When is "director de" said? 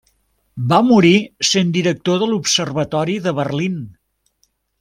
1.77-2.31